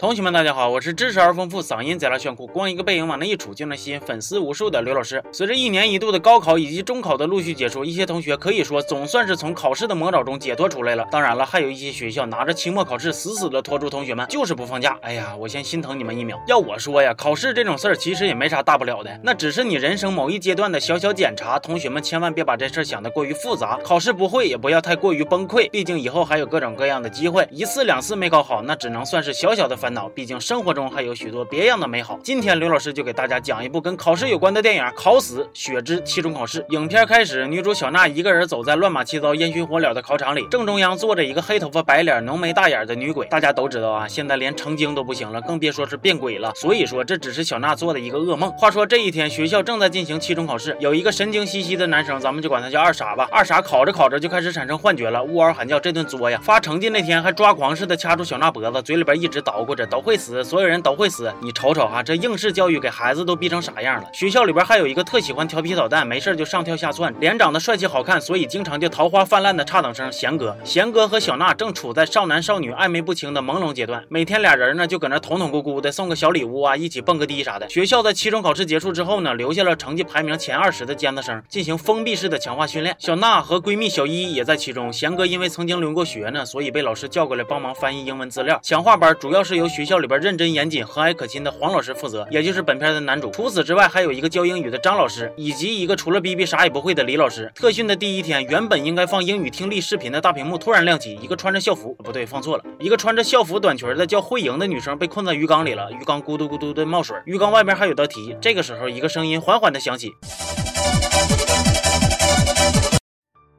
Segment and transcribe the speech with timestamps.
[0.00, 5.20] 同学们，大家好，我是知识而丰富、嗓音贼拉炫酷、光一个背影往那一杵就能吸引粉丝无数的刘老师。
[5.32, 11.04] 随着一年一度的高考以及中考的陆续结束，一些同学可以说总算是从考试的魔爪中解脱出来了。
[11.10, 14.96] 当然了，还有一些学校拿着期末考试死死的拖住同学们，就是不放假。
[15.02, 16.40] 哎呀，我先心疼你们一秒。
[16.46, 21.58] 要我说呀，考试这种事儿其实也没啥大不了的，那只是你人生某一阶段的小小检查。
[21.58, 27.48] 同学们千万别把这事儿想得过于复杂，考试不会也不要太过于崩溃，毕竟以后还有各种各样的机会。
[27.50, 30.68] 一次两次没考好，那只能算是小小的反烦恼，毕竟生活。
[30.74, 32.20] 中还有许多别样的美好。
[32.22, 36.60] 今天刘老师就给大家讲一部跟考试有关的电影《考死雪之期中考试》。
[36.74, 43.26] 影片开始，女主小娜一个人走在乱码七糟、烟熏火燎的考场里，正中央坐着一个黑头发、白脸、浓眉大眼的女鬼。
[43.28, 46.52] 大家都知道啊，现在连成精都不行了，更别说是变鬼了。
[46.54, 48.52] 所以说，这只是小娜做的一个噩梦。
[48.52, 53.26] 话说这一天，学校正在进行期中考试，有一个神经兮兮的男生，咱们就管他叫二傻吧。
[53.32, 56.38] 二傻考着考着就开始产生幻觉了，呜嗷喊叫，这顿作呀！
[56.44, 61.32] 发成绩那天还抓狂似的掐住小娜脖子，嘴里边一直捣鼓这，都会死，所有人都会死。
[61.40, 64.08] 你瞅瞅哈，这应试教育给孩子都逼成啥样了？
[64.12, 70.56] 学校里边还有一个特喜欢调皮捣蛋，没事就上跳下窜，脸长得帅气好看，所以经常就桃花泛滥的差等生贤哥。
[70.64, 77.68] 贤哥和小娜正处在少男少女暧昧不清的朦胧阶段，每天俩人呢就搁那捅捅咕咕的送个小礼物啊，一起蹦个迪啥的。
[77.68, 82.96] 学校在期中考试结束之后呢，留下了成绩排名前二十的尖子生进行封闭式的强化训练。
[82.98, 84.92] 小娜和闺蜜小一也在其中。
[84.92, 88.58] 贤哥因为曾经留过学呢，所以被老师叫过来帮忙翻译英文资料。
[88.62, 93.30] 强化班主要是由学校里边认真严谨、和蔼可亲的黄老师负责，也就是本片的男主。
[93.30, 97.50] 除此之外，还有一个教英语的张老师，以及一个除了逼逼啥也不会的李老师。
[97.54, 108.36] 特训的第一天，原本应该放英语听力视频的大屏幕突然亮起，一个穿着校服，不对，放错了，一个穿着校服短裙的叫慧莹的女生被困在鱼缸里了，鱼缸咕嘟咕嘟的冒水，鱼缸外面还有道题。
[108.40, 110.12] 这个时候，一个声音缓缓的响起。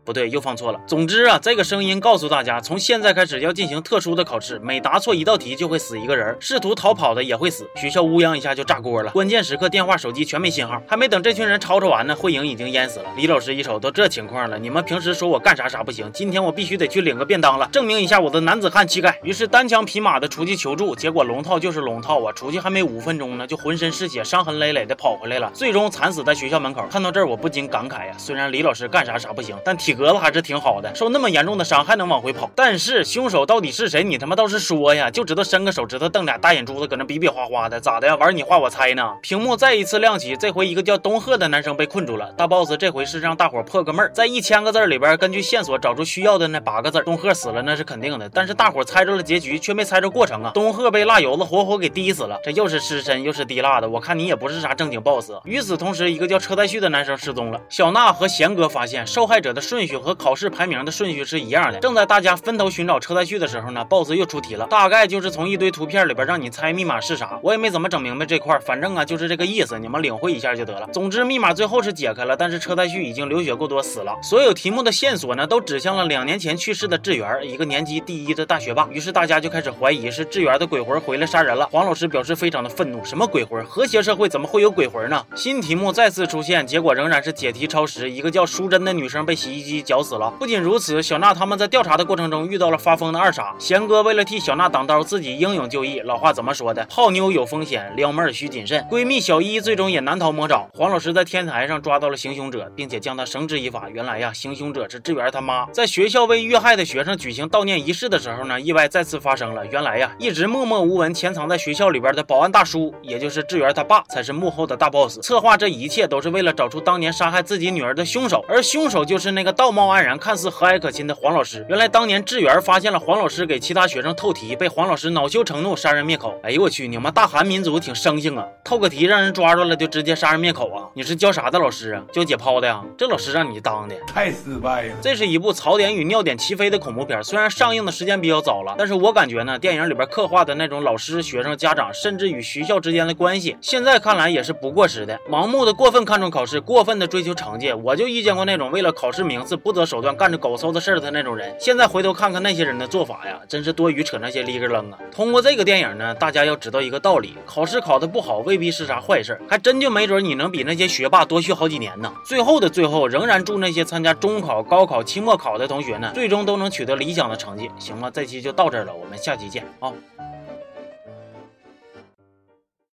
[0.10, 0.82] 不对，又放错了。
[0.88, 9.12] 总之啊，这个声音告诉大家，从现在开始要进行特殊的考试，每答错一道题就会死一个人，试图逃跑的也会死，学校乌泱一下就炸锅了。
[9.12, 13.06] 关键时刻电话、手机全没信号，还没等这群人吵吵完呢，慧颖已经淹死了。
[13.16, 19.16] 李老师一瞅，都这情况了，你们平时说我干啥啥不行，今天我必须得去领个便当了，证明一下我的男子汉气概。
[19.22, 26.84] 于是单枪匹马的出去求助，结果龙套就是龙套啊，出去还没五分钟呢，就浑身是血、伤痕累累的跑回来了，最终惨死在学校门口。
[26.90, 29.99] 看到这儿，我不禁感慨呀，虽然李老师干啥啥不行，但体。
[30.00, 32.50] 格子还是挺好的，受那么严重的伤还能往回跑。
[32.56, 34.02] 但是凶手到底是谁？
[34.04, 35.12] 你他妈倒是说呀！
[35.12, 38.16] 就知道伸个手指头瞪俩大眼珠子，搁那比比划划的，咋的呀？
[38.16, 39.14] 玩你画我猜呢？
[39.22, 42.32] 屏幕再一次亮起，这回一个叫东赫的男生被困住了。
[42.38, 47.02] 大 boss 这回是让大伙破个闷儿，在一千个字里边，根据线索找出需要的那八个字。
[47.04, 50.52] 东赫死了那是肯定的，但是大伙猜着了结局，却没猜着过程啊！
[50.54, 55.32] 东赫被辣油子活活给滴死了，这又是湿身又是滴蜡的，我看你也不是啥正经 boss。
[55.44, 57.60] 与此同时，一个叫车太旭的男生失踪了。
[57.70, 60.70] 小娜和贤哥发现受害者的顺序和考试排。
[60.70, 61.80] 名的顺序是一样的。
[61.80, 67.40] 正在大家分头寻找车太旭的时候呢，BOSS 又出题了，大概就是从一堆图片里边让你猜密码是啥。
[67.42, 70.88] 我也没怎么整明白这块，反正啊就是这个意思，你们领会一下就得了。
[70.94, 74.16] 总之密码最后是解开了，但是车太旭已经流血过多死了。
[74.22, 78.88] 所有题目的线索呢都指向了两年前去世的志源，一个年级第一的大学霸。
[78.92, 81.68] 于是大家就开始怀疑是志源的鬼魂回来杀人了。
[81.72, 83.66] 黄老师表示非常的愤怒，什么鬼魂？
[83.66, 85.26] 和谐社会怎么会有鬼魂呢？
[85.36, 90.30] 新题目再次出现，结果仍然是解题超时，一个叫淑珍的女生被洗衣机绞死了。
[90.40, 91.30] 不仅如此，小娜。
[91.40, 96.00] 他们在调查的过程中遇到了发疯的二傻贤哥，为了替小娜挡刀，自己英勇就义。
[96.02, 96.84] 老话怎么说的？
[96.90, 98.84] 泡妞有风险，撩妹需谨慎。
[98.90, 100.68] 闺蜜小一最终也难逃魔爪。
[100.74, 103.88] 黄老师在天台上抓到了行凶者，并且将他绳之以法。
[103.94, 105.66] 原来呀，行凶者是志源他妈。
[105.68, 109.66] 在学校为遇害的学生举行悼念仪式的时候呢，意外再次发生了。
[109.68, 115.22] 原来呀，一直默默无闻潜藏在学校里边的保安大叔，也就是志源他爸，才是幕后的大 boss。
[115.22, 121.34] 策划这一切都是为了找出当年杀害自己女儿的凶手，而凶手就是那个道貌岸然、看似和蔼可亲的黄。
[121.34, 126.34] 老师原来当年志源发现了黄老师给其他学生透题，被黄老师恼羞成怒，杀人灭口。
[126.42, 128.48] 哎呦我去，你们大韩民族挺生性啊！
[128.64, 130.88] 透个题让人抓住了就直接杀人灭口啊！
[130.94, 132.02] 你是教啥的老师啊？
[132.14, 132.82] 教解剖的呀？
[132.98, 134.96] 这老师让你当的太失败了。
[135.02, 145.20] 这是一部槽点与尿点齐飞的恐怖片，虽然上映的时间比较早了，但是我感觉呢，电影里边刻画的那种老师、学生、家长，甚至与学校之间的关系，现在看来也是不过时的。
[145.30, 151.56] 盲目的过分看重考试，过分的追求成绩，我就遇见过那种为了考试名是不择手段干着狗搜的事儿的那种人。
[151.60, 152.00] 现在回。
[152.00, 154.98] 头看看那些人的做法呀，真是多余扯那些哩个楞啊！
[155.12, 162.10] 通过这个电影呢，大家要知道一个道理：考试考得不好未必是啥坏事，还真就没准你能比那些学霸多学好几年呢。
[162.24, 167.70] 最后的最后，仍然祝那些参加中考、高考、期末考的同学呢，最终都能取得理想的成绩。
[167.78, 169.92] 行了，这期就到这儿了，我们下期见啊！